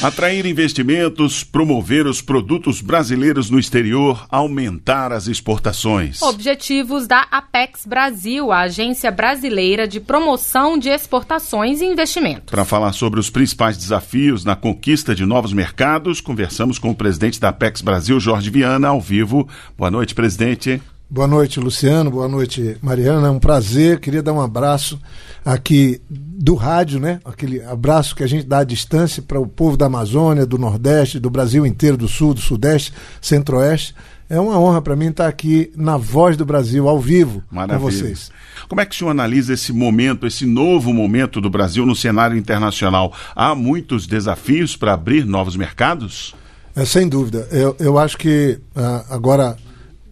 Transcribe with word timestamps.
Atrair 0.00 0.46
investimentos, 0.46 1.42
promover 1.42 2.06
os 2.06 2.22
produtos 2.22 2.80
brasileiros 2.80 3.50
no 3.50 3.58
exterior, 3.58 4.28
aumentar 4.30 5.10
as 5.10 5.26
exportações. 5.26 6.22
Objetivos 6.22 7.08
da 7.08 7.22
Apex 7.32 7.84
Brasil, 7.84 8.52
a 8.52 8.60
agência 8.60 9.10
brasileira 9.10 9.88
de 9.88 9.98
promoção 9.98 10.78
de 10.78 10.88
exportações 10.88 11.80
e 11.80 11.84
investimentos. 11.84 12.48
Para 12.48 12.64
falar 12.64 12.92
sobre 12.92 13.18
os 13.18 13.28
principais 13.28 13.76
desafios 13.76 14.44
na 14.44 14.54
conquista 14.54 15.16
de 15.16 15.26
novos 15.26 15.52
mercados, 15.52 16.20
conversamos 16.20 16.78
com 16.78 16.90
o 16.90 16.94
presidente 16.94 17.40
da 17.40 17.48
Apex 17.48 17.82
Brasil, 17.82 18.20
Jorge 18.20 18.50
Viana, 18.50 18.86
ao 18.86 19.00
vivo. 19.00 19.48
Boa 19.76 19.90
noite, 19.90 20.14
presidente. 20.14 20.80
Boa 21.10 21.26
noite, 21.26 21.58
Luciano. 21.58 22.10
Boa 22.10 22.28
noite, 22.28 22.76
Mariana. 22.82 23.28
É 23.28 23.30
um 23.30 23.38
prazer. 23.38 23.98
Queria 23.98 24.22
dar 24.22 24.34
um 24.34 24.42
abraço 24.42 25.00
aqui 25.42 26.02
do 26.10 26.54
rádio, 26.54 27.00
né? 27.00 27.18
Aquele 27.24 27.62
abraço 27.62 28.14
que 28.14 28.22
a 28.22 28.26
gente 28.26 28.46
dá 28.46 28.58
à 28.58 28.64
distância 28.64 29.22
para 29.22 29.40
o 29.40 29.46
povo 29.46 29.74
da 29.74 29.86
Amazônia, 29.86 30.44
do 30.44 30.58
Nordeste, 30.58 31.18
do 31.18 31.30
Brasil 31.30 31.64
inteiro, 31.64 31.96
do 31.96 32.06
Sul, 32.06 32.34
do 32.34 32.42
Sudeste, 32.42 32.92
Centro-Oeste. 33.22 33.94
É 34.28 34.38
uma 34.38 34.58
honra 34.58 34.82
para 34.82 34.94
mim 34.94 35.06
estar 35.06 35.26
aqui 35.26 35.72
na 35.74 35.96
Voz 35.96 36.36
do 36.36 36.44
Brasil, 36.44 36.86
ao 36.86 37.00
vivo, 37.00 37.42
Maravilha. 37.50 37.78
com 37.78 37.90
vocês. 37.90 38.30
Como 38.68 38.82
é 38.82 38.84
que 38.84 38.94
o 38.94 38.98
senhor 38.98 39.10
analisa 39.10 39.54
esse 39.54 39.72
momento, 39.72 40.26
esse 40.26 40.44
novo 40.44 40.92
momento 40.92 41.40
do 41.40 41.48
Brasil 41.48 41.86
no 41.86 41.96
cenário 41.96 42.36
internacional? 42.36 43.14
Há 43.34 43.54
muitos 43.54 44.06
desafios 44.06 44.76
para 44.76 44.92
abrir 44.92 45.24
novos 45.24 45.56
mercados? 45.56 46.34
É, 46.76 46.84
sem 46.84 47.08
dúvida. 47.08 47.48
Eu, 47.50 47.74
eu 47.80 47.98
acho 47.98 48.18
que 48.18 48.60
uh, 48.76 49.04
agora 49.08 49.56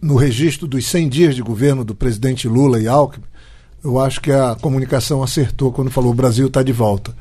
no 0.01 0.15
registro 0.15 0.67
dos 0.67 0.85
100 0.87 1.09
dias 1.09 1.35
de 1.35 1.41
governo 1.41 1.83
do 1.83 1.95
presidente 1.95 2.47
Lula 2.47 2.79
e 2.79 2.87
Alckmin, 2.87 3.25
eu 3.83 3.99
acho 3.99 4.19
que 4.19 4.31
a 4.31 4.55
comunicação 4.55 5.23
acertou 5.23 5.71
quando 5.71 5.91
falou 5.91 6.11
o 6.11 6.15
Brasil 6.15 6.47
está 6.47 6.61
de 6.61 6.73
volta. 6.73 7.15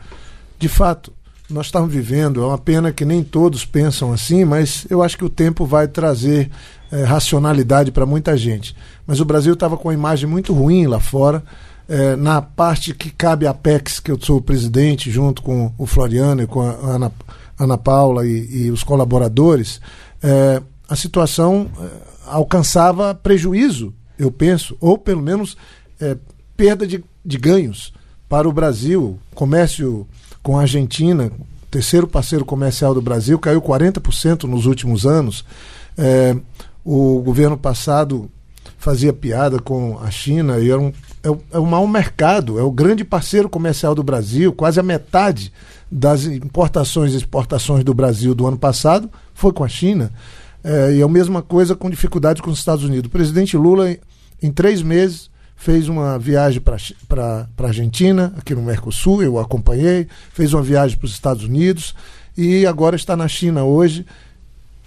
De 0.58 0.68
fato, 0.68 1.12
nós 1.48 1.66
estamos 1.66 1.92
vivendo, 1.92 2.42
é 2.42 2.46
uma 2.46 2.58
pena 2.58 2.92
que 2.92 3.04
nem 3.04 3.22
todos 3.22 3.64
pensam 3.64 4.12
assim, 4.12 4.44
mas 4.44 4.86
eu 4.90 5.02
acho 5.02 5.16
que 5.16 5.24
o 5.24 5.30
tempo 5.30 5.64
vai 5.64 5.86
trazer 5.86 6.50
é, 6.90 7.04
racionalidade 7.04 7.92
para 7.92 8.04
muita 8.04 8.36
gente. 8.36 8.74
Mas 9.06 9.20
o 9.20 9.24
Brasil 9.24 9.54
estava 9.54 9.76
com 9.76 9.88
uma 9.88 9.94
imagem 9.94 10.28
muito 10.28 10.52
ruim 10.52 10.86
lá 10.86 10.98
fora. 10.98 11.42
É, 11.88 12.16
na 12.16 12.42
parte 12.42 12.92
que 12.92 13.10
cabe 13.10 13.46
à 13.46 13.50
Apex, 13.50 14.00
que 14.00 14.10
eu 14.10 14.18
sou 14.20 14.38
o 14.38 14.42
presidente, 14.42 15.08
junto 15.08 15.40
com 15.40 15.72
o 15.78 15.86
Floriano 15.86 16.42
e 16.42 16.46
com 16.46 16.62
a 16.62 16.72
Ana, 16.82 17.12
Ana 17.56 17.78
Paula 17.78 18.26
e, 18.26 18.64
e 18.64 18.70
os 18.72 18.82
colaboradores, 18.82 19.80
é, 20.20 20.60
a 20.88 20.96
situação 20.96 21.70
alcançava 22.26 23.14
prejuízo, 23.14 23.94
eu 24.18 24.30
penso, 24.30 24.76
ou 24.80 24.98
pelo 24.98 25.22
menos 25.22 25.56
é, 26.00 26.16
perda 26.56 26.86
de, 26.86 27.02
de 27.24 27.38
ganhos 27.38 27.92
para 28.28 28.48
o 28.48 28.52
Brasil. 28.52 29.18
Comércio 29.34 30.06
com 30.42 30.58
a 30.58 30.62
Argentina, 30.62 31.30
terceiro 31.70 32.06
parceiro 32.06 32.44
comercial 32.44 32.94
do 32.94 33.02
Brasil, 33.02 33.38
caiu 33.38 33.60
40% 33.60 34.44
nos 34.44 34.66
últimos 34.66 35.06
anos. 35.06 35.44
É, 35.96 36.36
o 36.84 37.20
governo 37.20 37.56
passado 37.56 38.30
fazia 38.78 39.12
piada 39.12 39.58
com 39.58 39.98
a 39.98 40.10
China 40.10 40.58
e 40.58 40.70
era 40.70 40.80
um, 40.80 40.92
é, 41.22 41.56
é 41.56 41.58
um 41.58 41.66
mau 41.66 41.86
mercado, 41.86 42.58
é 42.58 42.62
o 42.62 42.70
grande 42.70 43.04
parceiro 43.04 43.48
comercial 43.48 43.94
do 43.94 44.02
Brasil, 44.02 44.52
quase 44.52 44.78
a 44.78 44.82
metade 44.82 45.52
das 45.90 46.24
importações 46.24 47.12
e 47.12 47.16
exportações 47.16 47.82
do 47.82 47.94
Brasil 47.94 48.34
do 48.34 48.46
ano 48.46 48.58
passado 48.58 49.10
foi 49.34 49.52
com 49.52 49.64
a 49.64 49.68
China. 49.68 50.12
É, 50.68 50.94
e 50.94 51.00
é 51.00 51.04
a 51.04 51.08
mesma 51.08 51.42
coisa 51.42 51.76
com 51.76 51.88
dificuldade 51.88 52.42
com 52.42 52.50
os 52.50 52.58
Estados 52.58 52.82
Unidos. 52.82 53.06
O 53.06 53.12
presidente 53.12 53.56
Lula, 53.56 53.96
em 54.42 54.50
três 54.50 54.82
meses, 54.82 55.30
fez 55.54 55.88
uma 55.88 56.18
viagem 56.18 56.60
para 56.60 57.46
a 57.56 57.66
Argentina, 57.66 58.34
aqui 58.36 58.52
no 58.52 58.62
Mercosul, 58.62 59.22
eu 59.22 59.38
acompanhei, 59.38 60.08
fez 60.32 60.52
uma 60.52 60.62
viagem 60.64 60.98
para 60.98 61.06
os 61.06 61.12
Estados 61.12 61.44
Unidos 61.44 61.94
e 62.36 62.66
agora 62.66 62.96
está 62.96 63.16
na 63.16 63.28
China 63.28 63.62
hoje, 63.62 64.04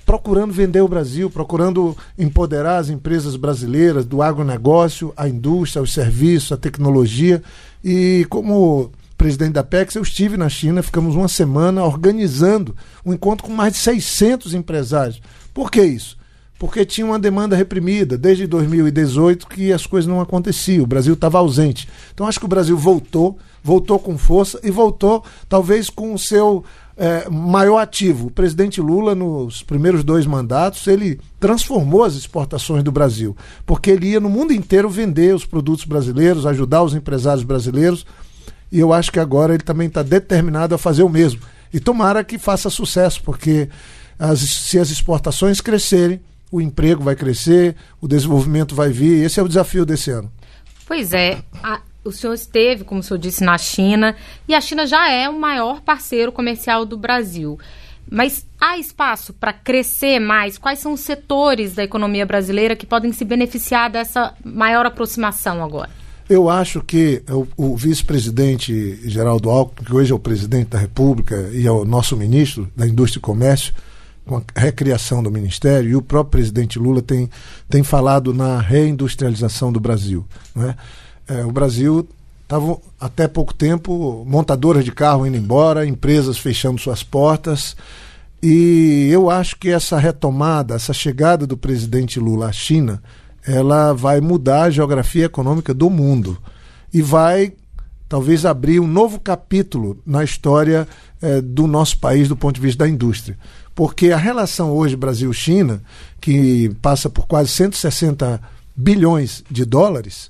procurando 0.06 0.52
vender 0.52 0.82
o 0.82 0.88
Brasil, 0.88 1.30
procurando 1.30 1.96
empoderar 2.18 2.80
as 2.80 2.90
empresas 2.90 3.38
brasileiras 3.38 4.06
do 4.06 4.22
agronegócio, 4.22 5.14
a 5.16 5.30
indústria, 5.30 5.82
os 5.82 5.94
serviços, 5.94 6.52
a 6.52 6.58
tecnologia. 6.58 7.42
E 7.82 8.28
como 8.30 8.92
presidente 9.18 9.54
da 9.54 9.64
PEX, 9.64 9.96
eu 9.96 10.02
estive 10.02 10.36
na 10.36 10.50
China, 10.50 10.84
ficamos 10.84 11.16
uma 11.16 11.28
semana 11.30 11.86
organizando 11.86 12.76
um 13.06 13.14
encontro 13.14 13.46
com 13.46 13.54
mais 13.54 13.74
de 13.74 13.80
600 13.80 14.54
empresários 14.54 15.22
por 15.54 15.72
que 15.72 15.82
isso? 15.84 16.18
Porque 16.58 16.84
tinha 16.86 17.08
uma 17.08 17.18
demanda 17.18 17.56
reprimida 17.56 18.18
desde 18.18 18.46
2018 18.46 19.48
que 19.48 19.72
as 19.72 19.86
coisas 19.86 20.10
não 20.10 20.20
aconteciam, 20.20 20.84
o 20.84 20.88
Brasil 20.88 21.14
estava 21.14 21.38
ausente. 21.38 21.88
Então 22.14 22.28
acho 22.28 22.40
que 22.40 22.46
o 22.46 22.50
Brasil 22.50 22.78
voltou, 22.78 23.38
voltou 23.64 23.98
com 23.98 24.18
força 24.18 24.60
e 24.62 24.70
voltou 24.70 25.24
talvez 25.48 25.90
com 25.90 26.14
o 26.14 26.20
seu 26.20 26.66
é, 27.00 27.30
maior 27.30 27.78
ativo. 27.78 28.28
O 28.28 28.32
presidente 28.32 28.82
Lula, 28.82 29.16
nos 29.16 29.64
primeiros 29.64 30.04
dois 30.04 30.26
mandatos, 30.26 30.86
ele 30.86 31.18
transformou 31.40 32.04
as 32.04 32.16
exportações 32.16 32.84
do 32.84 32.92
Brasil, 32.92 33.36
porque 33.66 33.90
ele 33.90 34.10
ia 34.10 34.20
no 34.20 34.30
mundo 34.30 34.52
inteiro 34.52 34.90
vender 34.90 35.34
os 35.34 35.46
produtos 35.46 35.86
brasileiros, 35.86 36.46
ajudar 36.46 36.84
os 36.84 36.94
empresários 36.94 37.46
brasileiros, 37.46 38.06
e 38.70 38.80
eu 38.80 38.92
acho 38.92 39.14
que 39.14 39.20
agora 39.20 39.54
ele 39.54 39.64
também 39.64 39.88
está 39.88 40.04
determinado 40.04 40.76
a 40.76 40.78
fazer 40.78 41.04
o 41.04 41.10
mesmo. 41.10 41.40
E 41.74 41.80
tomara 41.80 42.24
que 42.24 42.38
faça 42.38 42.70
sucesso, 42.70 43.22
porque 43.24 43.70
as, 44.20 44.40
se 44.40 44.78
as 44.78 44.90
exportações 44.90 45.62
crescerem, 45.62 46.22
o 46.52 46.60
emprego 46.60 47.04
vai 47.04 47.16
crescer, 47.16 47.76
o 48.02 48.08
desenvolvimento 48.08 48.76
vai 48.76 48.90
vir. 48.90 49.24
Esse 49.24 49.40
é 49.40 49.44
o 49.44 49.48
desafio 49.48 49.86
desse 49.86 50.12
ano. 50.12 50.32
Pois 50.86 51.14
é. 51.14 51.42
A, 51.64 51.82
o 52.04 52.12
senhor 52.12 52.34
esteve, 52.34 52.84
como 52.84 53.00
o 53.00 53.04
senhor 53.04 53.20
disse, 53.20 53.44
na 53.44 53.58
China, 53.58 54.16
e 54.48 54.54
a 54.54 54.62
China 54.62 54.86
já 54.86 55.10
é 55.10 55.30
o 55.30 55.40
maior 55.40 55.82
parceiro 55.82 56.32
comercial 56.32 56.86
do 56.86 56.98
Brasil. 56.98 57.58
Mas 58.12 58.46
há 58.60 58.78
espaço 58.78 59.34
para 59.34 59.54
crescer 59.54 60.20
mais? 60.20 60.58
Quais 60.58 60.80
são 60.80 60.94
os 60.94 61.02
setores 61.02 61.76
da 61.76 61.84
economia 61.84 62.26
brasileira 62.26 62.76
que 62.76 62.86
podem 62.86 63.14
se 63.14 63.24
beneficiar 63.24 63.90
dessa 63.90 64.34
maior 64.44 64.86
aproximação 64.86 65.64
agora? 65.64 65.92
Eu 66.28 66.50
acho 66.50 66.82
que 66.82 67.24
o, 67.30 67.48
o 67.72 67.78
vice-presidente 67.78 69.00
Geraldo 69.08 69.50
Alckmin, 69.50 69.86
que 69.86 69.94
hoje 69.94 70.12
é 70.12 70.16
o 70.16 70.20
presidente 70.20 70.70
da 70.70 70.80
República 70.80 71.50
e 71.54 71.68
é 71.68 71.72
o 71.72 71.86
nosso 71.86 72.18
ministro 72.18 72.72
da 72.76 72.88
Indústria 72.88 73.20
e 73.20 73.22
Comércio, 73.22 73.74
com 74.30 74.38
a 74.38 74.60
recriação 74.60 75.24
do 75.24 75.32
Ministério, 75.32 75.90
e 75.90 75.96
o 75.96 76.04
próprio 76.04 76.30
presidente 76.30 76.78
Lula 76.78 77.02
tem, 77.02 77.28
tem 77.68 77.82
falado 77.82 78.32
na 78.32 78.62
reindustrialização 78.62 79.72
do 79.74 79.80
Brasil. 79.80 80.24
Né? 80.56 80.76
É, 81.28 81.44
o 81.44 81.52
Brasil 81.52 82.08
estava, 82.44 82.78
até 83.00 83.28
pouco 83.28 83.56
tempo, 83.56 84.24
montadoras 84.28 84.86
de 84.86 84.92
carro 84.92 85.26
indo 85.26 85.36
embora, 85.36 85.84
empresas 85.84 86.38
fechando 86.38 86.80
suas 86.80 87.02
portas. 87.02 87.76
E 88.42 89.10
eu 89.12 89.32
acho 89.32 89.56
que 89.56 89.70
essa 89.70 89.98
retomada, 89.98 90.76
essa 90.76 90.94
chegada 90.94 91.48
do 91.48 91.58
presidente 91.58 92.20
Lula 92.20 92.50
à 92.50 92.52
China, 92.52 93.02
ela 93.44 93.94
vai 93.94 94.22
mudar 94.22 94.66
a 94.66 94.70
geografia 94.70 95.26
econômica 95.26 95.74
do 95.74 95.90
mundo 95.90 96.38
e 96.94 97.02
vai 97.02 97.54
talvez 98.10 98.46
abrir 98.46 98.82
um 98.82 98.88
novo 98.88 99.20
capítulo 99.20 99.98
na 100.06 100.24
história 100.24 100.88
eh, 101.22 101.40
do 101.40 101.68
nosso 101.68 102.00
país 102.00 102.28
do 102.28 102.36
ponto 102.36 102.56
de 102.56 102.62
vista 102.62 102.84
da 102.84 102.90
indústria 102.90 103.38
porque 103.80 104.12
a 104.12 104.18
relação 104.18 104.74
hoje 104.74 104.98
Brasil-China, 104.98 105.82
que 106.20 106.68
passa 106.82 107.10
por 107.10 107.26
quase 107.26 107.48
160 107.52 108.42
bilhões 108.76 109.42
de 109.50 109.64
dólares, 109.64 110.30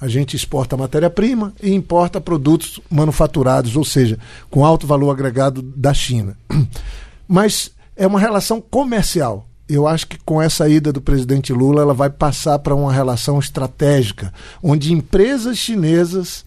a 0.00 0.06
gente 0.06 0.36
exporta 0.36 0.76
matéria-prima 0.76 1.52
e 1.60 1.74
importa 1.74 2.20
produtos 2.20 2.78
manufaturados, 2.88 3.74
ou 3.74 3.84
seja, 3.84 4.16
com 4.48 4.64
alto 4.64 4.86
valor 4.86 5.10
agregado 5.10 5.60
da 5.60 5.92
China. 5.92 6.38
Mas 7.26 7.72
é 7.96 8.06
uma 8.06 8.20
relação 8.20 8.60
comercial. 8.60 9.44
Eu 9.68 9.88
acho 9.88 10.06
que 10.06 10.18
com 10.24 10.40
essa 10.40 10.68
ida 10.68 10.92
do 10.92 11.00
presidente 11.00 11.52
Lula, 11.52 11.82
ela 11.82 11.94
vai 11.94 12.10
passar 12.10 12.60
para 12.60 12.76
uma 12.76 12.92
relação 12.92 13.40
estratégica, 13.40 14.32
onde 14.62 14.92
empresas 14.92 15.58
chinesas 15.58 16.44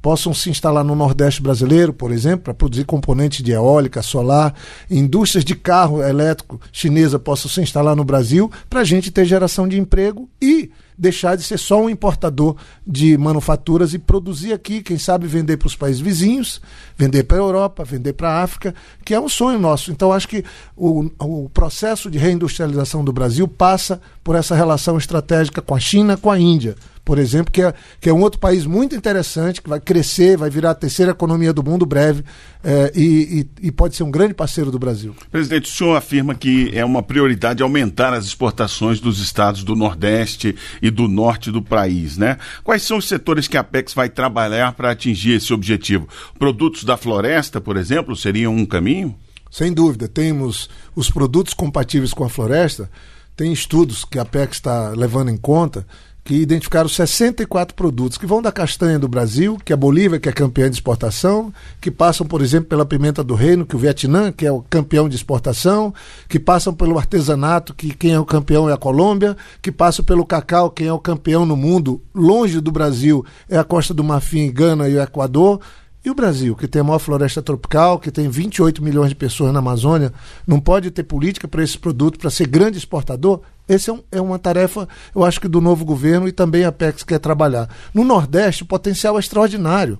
possam 0.00 0.32
se 0.32 0.50
instalar 0.50 0.84
no 0.84 0.94
Nordeste 0.94 1.42
brasileiro, 1.42 1.92
por 1.92 2.10
exemplo, 2.10 2.44
para 2.44 2.54
produzir 2.54 2.84
componentes 2.84 3.42
de 3.42 3.52
eólica, 3.52 4.02
solar, 4.02 4.54
indústrias 4.90 5.44
de 5.44 5.54
carro 5.54 6.02
elétrico 6.02 6.60
chinesa 6.72 7.18
possam 7.18 7.50
se 7.50 7.60
instalar 7.60 7.94
no 7.94 8.04
Brasil, 8.04 8.50
para 8.68 8.80
a 8.80 8.84
gente 8.84 9.10
ter 9.10 9.24
geração 9.24 9.68
de 9.68 9.78
emprego 9.78 10.28
e 10.40 10.70
deixar 10.96 11.34
de 11.34 11.42
ser 11.42 11.58
só 11.58 11.80
um 11.80 11.88
importador 11.88 12.56
de 12.86 13.16
manufaturas 13.16 13.94
e 13.94 13.98
produzir 13.98 14.52
aqui, 14.52 14.82
quem 14.82 14.98
sabe 14.98 15.26
vender 15.26 15.56
para 15.56 15.66
os 15.66 15.74
países 15.74 16.00
vizinhos, 16.00 16.60
vender 16.94 17.24
para 17.24 17.38
a 17.38 17.40
Europa, 17.40 17.84
vender 17.84 18.12
para 18.12 18.28
a 18.28 18.42
África, 18.42 18.74
que 19.02 19.14
é 19.14 19.20
um 19.20 19.28
sonho 19.28 19.58
nosso. 19.58 19.90
Então, 19.90 20.12
acho 20.12 20.28
que 20.28 20.44
o, 20.76 21.10
o 21.18 21.48
processo 21.48 22.10
de 22.10 22.18
reindustrialização 22.18 23.02
do 23.02 23.14
Brasil 23.14 23.48
passa 23.48 23.98
por 24.22 24.36
essa 24.36 24.54
relação 24.54 24.98
estratégica 24.98 25.62
com 25.62 25.74
a 25.74 25.80
China, 25.80 26.18
com 26.18 26.30
a 26.30 26.38
Índia 26.38 26.76
por 27.04 27.18
exemplo, 27.18 27.50
que 27.50 27.62
é, 27.62 27.74
que 28.00 28.08
é 28.08 28.12
um 28.12 28.20
outro 28.20 28.38
país 28.38 28.66
muito 28.66 28.94
interessante, 28.94 29.60
que 29.60 29.68
vai 29.68 29.80
crescer, 29.80 30.36
vai 30.36 30.50
virar 30.50 30.70
a 30.70 30.74
terceira 30.74 31.12
economia 31.12 31.52
do 31.52 31.62
mundo 31.62 31.84
breve 31.86 32.24
é, 32.62 32.92
e, 32.94 33.46
e, 33.62 33.68
e, 33.68 33.72
pode 33.72 33.96
ser 33.96 34.02
um 34.02 34.10
grande 34.10 34.34
parceiro 34.34 34.70
do 34.70 34.78
Brasil. 34.78 35.14
Presidente, 35.30 35.70
o 35.70 35.74
senhor 35.74 35.96
afirma 35.96 36.34
que 36.34 36.70
é 36.74 36.84
uma 36.84 37.02
prioridade 37.02 37.62
aumentar 37.62 38.12
as 38.12 38.26
exportações 38.26 39.00
dos 39.00 39.18
estados 39.18 39.64
do 39.64 39.74
Nordeste 39.74 40.54
e 40.82 40.90
do 40.90 41.08
Norte 41.08 41.50
do 41.50 41.62
país, 41.62 42.16
né? 42.16 42.36
Quais 42.62 42.82
são 42.82 42.98
os 42.98 43.08
setores 43.08 43.48
que 43.48 43.56
a 43.56 43.60
Apex 43.60 43.94
vai 43.94 44.08
trabalhar 44.08 44.72
para 44.72 44.90
atingir 44.90 45.32
esse 45.32 45.52
objetivo? 45.52 46.08
Produtos 46.38 46.84
da 46.84 46.96
floresta, 46.96 47.60
por 47.60 47.76
exemplo, 47.76 48.14
seriam 48.14 48.54
um 48.54 48.66
caminho? 48.66 49.16
Sem 49.50 49.72
dúvida. 49.72 50.06
Temos 50.06 50.70
os 50.94 51.10
produtos 51.10 51.54
compatíveis 51.54 52.14
com 52.14 52.24
a 52.24 52.28
floresta. 52.28 52.90
Tem 53.36 53.52
estudos 53.52 54.04
que 54.04 54.18
a 54.18 54.24
PEC 54.24 54.52
está 54.52 54.90
levando 54.90 55.30
em 55.30 55.36
conta 55.36 55.86
que 56.30 56.36
identificaram 56.36 56.88
64 56.88 57.74
produtos 57.74 58.16
que 58.16 58.24
vão 58.24 58.40
da 58.40 58.52
castanha 58.52 59.00
do 59.00 59.08
Brasil, 59.08 59.58
que 59.64 59.72
é 59.72 59.74
a 59.74 59.76
Bolívia, 59.76 60.20
que 60.20 60.28
é 60.28 60.32
campeã 60.32 60.70
de 60.70 60.76
exportação, 60.76 61.52
que 61.80 61.90
passam, 61.90 62.24
por 62.24 62.40
exemplo, 62.40 62.68
pela 62.68 62.86
pimenta 62.86 63.24
do 63.24 63.34
reino, 63.34 63.66
que 63.66 63.74
o 63.74 63.78
Vietnã, 63.80 64.30
que 64.30 64.46
é 64.46 64.52
o 64.52 64.62
campeão 64.62 65.08
de 65.08 65.16
exportação, 65.16 65.92
que 66.28 66.38
passam 66.38 66.72
pelo 66.72 66.96
artesanato, 66.96 67.74
que 67.74 67.92
quem 67.92 68.12
é 68.12 68.20
o 68.20 68.24
campeão 68.24 68.70
é 68.70 68.72
a 68.72 68.76
Colômbia, 68.76 69.36
que 69.60 69.72
passam 69.72 70.04
pelo 70.04 70.24
cacau, 70.24 70.70
quem 70.70 70.86
é 70.86 70.92
o 70.92 71.00
campeão 71.00 71.44
no 71.44 71.56
mundo, 71.56 72.00
longe 72.14 72.60
do 72.60 72.70
Brasil, 72.70 73.26
é 73.48 73.58
a 73.58 73.64
Costa 73.64 73.92
do 73.92 74.04
Marfim, 74.04 74.52
Gana 74.52 74.88
e 74.88 74.94
o 74.94 75.02
Equador. 75.02 75.58
E 76.02 76.10
o 76.10 76.14
Brasil, 76.14 76.56
que 76.56 76.66
tem 76.66 76.80
a 76.80 76.84
maior 76.84 76.98
floresta 76.98 77.42
tropical, 77.42 77.98
que 77.98 78.10
tem 78.10 78.26
28 78.26 78.82
milhões 78.82 79.10
de 79.10 79.14
pessoas 79.14 79.52
na 79.52 79.58
Amazônia, 79.58 80.12
não 80.46 80.58
pode 80.58 80.90
ter 80.90 81.02
política 81.02 81.46
para 81.46 81.62
esse 81.62 81.76
produto, 81.76 82.18
para 82.18 82.30
ser 82.30 82.46
grande 82.46 82.78
exportador? 82.78 83.42
Essa 83.68 83.90
é, 83.90 83.94
um, 83.94 84.02
é, 84.10 84.20
uma 84.20 84.38
tarefa, 84.38 84.88
eu 85.14 85.22
acho 85.22 85.38
que 85.38 85.46
do 85.46 85.60
novo 85.60 85.84
governo 85.84 86.26
e 86.26 86.32
também 86.32 86.64
a 86.64 86.72
PEX 86.72 87.02
quer 87.04 87.18
trabalhar. 87.18 87.68
No 87.92 88.02
Nordeste, 88.02 88.62
o 88.62 88.66
potencial 88.66 89.16
é 89.16 89.20
extraordinário. 89.20 89.98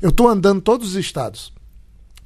Eu 0.00 0.10
estou 0.10 0.28
andando 0.28 0.60
todos 0.60 0.90
os 0.90 0.94
estados. 0.94 1.52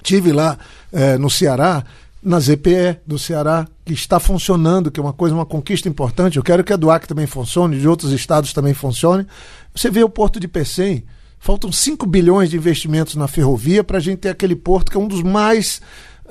Tive 0.02 0.30
lá 0.30 0.58
é, 0.92 1.16
no 1.16 1.30
Ceará, 1.30 1.84
na 2.22 2.38
ZPE 2.38 2.98
do 3.06 3.18
Ceará, 3.18 3.66
que 3.84 3.94
está 3.94 4.20
funcionando, 4.20 4.90
que 4.90 5.00
é 5.00 5.02
uma 5.02 5.12
coisa, 5.12 5.34
uma 5.34 5.46
conquista 5.46 5.88
importante. 5.88 6.36
Eu 6.36 6.42
quero 6.42 6.62
que 6.62 6.72
a 6.72 6.76
do 6.76 6.90
Acre 6.90 7.08
também 7.08 7.26
funcione, 7.26 7.80
de 7.80 7.88
outros 7.88 8.12
estados 8.12 8.52
também 8.52 8.74
funcione. 8.74 9.26
Você 9.74 9.90
vê 9.90 10.04
o 10.04 10.08
Porto 10.08 10.38
de 10.38 10.46
Pecém, 10.46 11.04
faltam 11.46 11.70
5 11.70 12.04
bilhões 12.06 12.50
de 12.50 12.56
investimentos 12.56 13.14
na 13.14 13.28
ferrovia 13.28 13.84
para 13.84 13.98
a 13.98 14.00
gente 14.00 14.18
ter 14.18 14.30
aquele 14.30 14.56
porto 14.56 14.90
que 14.90 14.96
é 14.96 15.00
um 15.00 15.06
dos 15.06 15.22
mais 15.22 15.80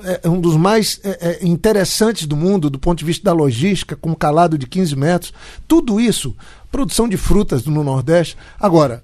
é, 0.04 0.20
é 0.24 0.28
um 0.28 0.38
dos 0.38 0.56
mais 0.56 1.00
é, 1.02 1.38
é, 1.42 1.46
interessantes 1.46 2.26
do 2.26 2.36
mundo 2.36 2.68
do 2.68 2.78
ponto 2.78 2.98
de 2.98 3.04
vista 3.06 3.24
da 3.24 3.32
logística, 3.32 3.96
com 3.96 4.10
um 4.10 4.14
calado 4.14 4.58
de 4.58 4.66
15 4.66 4.94
metros. 4.94 5.32
Tudo 5.66 5.98
isso, 5.98 6.36
produção 6.70 7.08
de 7.08 7.16
frutas 7.16 7.64
no 7.64 7.82
Nordeste. 7.82 8.36
Agora, 8.60 9.02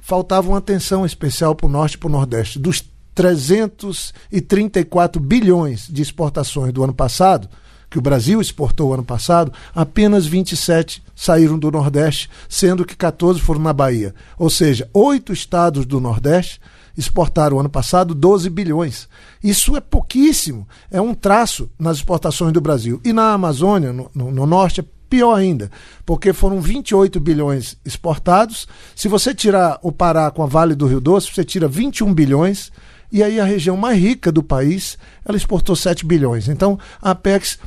faltava 0.00 0.48
uma 0.48 0.56
atenção 0.56 1.04
especial 1.04 1.54
para 1.54 1.66
o 1.66 1.70
Norte 1.70 1.96
e 1.96 1.98
para 1.98 2.08
o 2.08 2.12
Nordeste. 2.12 2.58
Dos 2.58 2.82
334 3.14 5.20
bilhões 5.20 5.86
de 5.90 6.00
exportações 6.00 6.72
do 6.72 6.82
ano 6.82 6.94
passado, 6.94 7.50
que 7.94 7.98
o 7.98 8.02
Brasil 8.02 8.40
exportou 8.40 8.92
ano 8.92 9.04
passado, 9.04 9.52
apenas 9.72 10.26
27 10.26 11.00
saíram 11.14 11.56
do 11.56 11.70
Nordeste, 11.70 12.28
sendo 12.48 12.84
que 12.84 12.96
14 12.96 13.38
foram 13.40 13.60
na 13.60 13.72
Bahia. 13.72 14.12
Ou 14.36 14.50
seja, 14.50 14.90
oito 14.92 15.32
estados 15.32 15.86
do 15.86 16.00
Nordeste 16.00 16.60
exportaram 16.98 17.60
ano 17.60 17.68
passado 17.68 18.12
12 18.12 18.50
bilhões. 18.50 19.08
Isso 19.40 19.76
é 19.76 19.80
pouquíssimo, 19.80 20.66
é 20.90 21.00
um 21.00 21.14
traço 21.14 21.70
nas 21.78 21.98
exportações 21.98 22.52
do 22.52 22.60
Brasil. 22.60 23.00
E 23.04 23.12
na 23.12 23.32
Amazônia, 23.32 23.92
no, 23.92 24.10
no, 24.12 24.32
no 24.32 24.44
norte, 24.44 24.80
é 24.80 24.84
pior 25.08 25.36
ainda, 25.36 25.70
porque 26.04 26.32
foram 26.32 26.60
28 26.60 27.20
bilhões 27.20 27.76
exportados. 27.84 28.66
Se 28.96 29.06
você 29.06 29.32
tirar 29.32 29.78
o 29.82 29.92
Pará 29.92 30.32
com 30.32 30.42
a 30.42 30.46
Vale 30.46 30.74
do 30.74 30.88
Rio 30.88 31.00
Doce, 31.00 31.32
você 31.32 31.44
tira 31.44 31.68
21 31.68 32.12
bilhões. 32.12 32.72
E 33.12 33.22
aí 33.22 33.38
a 33.38 33.44
região 33.44 33.76
mais 33.76 33.96
rica 33.96 34.32
do 34.32 34.42
país, 34.42 34.98
ela 35.24 35.36
exportou 35.36 35.76
7 35.76 36.04
bilhões. 36.04 36.48
Então 36.48 36.76
a 37.00 37.12
Apex 37.12 37.60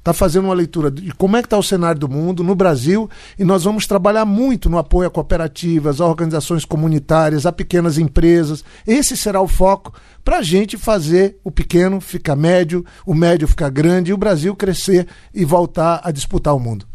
está 0.00 0.14
fazendo 0.14 0.46
uma 0.46 0.54
leitura 0.54 0.90
de 0.90 1.12
como 1.12 1.36
é 1.36 1.42
que 1.42 1.46
está 1.46 1.58
o 1.58 1.62
cenário 1.62 2.00
do 2.00 2.08
mundo 2.08 2.42
no 2.42 2.54
Brasil 2.54 3.08
e 3.38 3.44
nós 3.44 3.64
vamos 3.64 3.86
trabalhar 3.86 4.24
muito 4.24 4.68
no 4.70 4.78
apoio 4.78 5.06
a 5.06 5.10
cooperativas, 5.10 6.00
a 6.00 6.06
organizações 6.06 6.64
comunitárias, 6.64 7.44
a 7.44 7.52
pequenas 7.52 7.98
empresas. 7.98 8.64
Esse 8.86 9.16
será 9.16 9.40
o 9.42 9.48
foco 9.48 9.92
para 10.24 10.38
a 10.38 10.42
gente 10.42 10.78
fazer 10.78 11.38
o 11.44 11.50
pequeno 11.50 12.00
ficar 12.00 12.34
médio, 12.34 12.84
o 13.04 13.14
médio 13.14 13.46
ficar 13.46 13.68
grande 13.68 14.10
e 14.10 14.14
o 14.14 14.18
Brasil 14.18 14.56
crescer 14.56 15.06
e 15.34 15.44
voltar 15.44 16.00
a 16.02 16.10
disputar 16.10 16.54
o 16.56 16.60
mundo. 16.60 16.89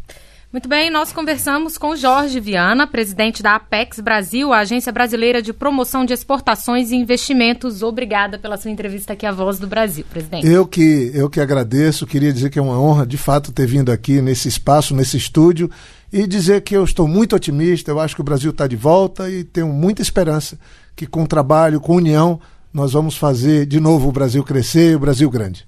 Muito 0.56 0.70
bem, 0.70 0.90
nós 0.90 1.12
conversamos 1.12 1.76
com 1.76 1.94
Jorge 1.94 2.40
Viana, 2.40 2.86
presidente 2.86 3.42
da 3.42 3.56
Apex 3.56 4.00
Brasil, 4.00 4.54
a 4.54 4.60
Agência 4.60 4.90
Brasileira 4.90 5.42
de 5.42 5.52
Promoção 5.52 6.02
de 6.02 6.14
Exportações 6.14 6.90
e 6.90 6.96
Investimentos. 6.96 7.82
Obrigada 7.82 8.38
pela 8.38 8.56
sua 8.56 8.70
entrevista 8.70 9.12
aqui 9.12 9.26
à 9.26 9.32
Voz 9.32 9.58
do 9.58 9.66
Brasil, 9.66 10.02
presidente. 10.08 10.46
Eu 10.46 10.66
que, 10.66 11.10
eu 11.12 11.28
que 11.28 11.42
agradeço, 11.42 12.06
queria 12.06 12.32
dizer 12.32 12.48
que 12.48 12.58
é 12.58 12.62
uma 12.62 12.80
honra, 12.80 13.06
de 13.06 13.18
fato, 13.18 13.52
ter 13.52 13.66
vindo 13.66 13.92
aqui 13.92 14.22
nesse 14.22 14.48
espaço, 14.48 14.96
nesse 14.96 15.18
estúdio, 15.18 15.70
e 16.10 16.26
dizer 16.26 16.62
que 16.62 16.74
eu 16.74 16.84
estou 16.84 17.06
muito 17.06 17.36
otimista, 17.36 17.90
eu 17.90 18.00
acho 18.00 18.14
que 18.14 18.22
o 18.22 18.24
Brasil 18.24 18.50
está 18.50 18.66
de 18.66 18.76
volta 18.76 19.28
e 19.28 19.44
tenho 19.44 19.68
muita 19.68 20.00
esperança 20.00 20.58
que 20.96 21.06
com 21.06 21.26
trabalho, 21.26 21.82
com 21.82 21.96
união, 21.96 22.40
nós 22.72 22.94
vamos 22.94 23.14
fazer 23.14 23.66
de 23.66 23.78
novo 23.78 24.08
o 24.08 24.12
Brasil 24.12 24.42
crescer 24.42 24.92
e 24.92 24.96
o 24.96 25.00
Brasil 25.00 25.28
grande. 25.28 25.66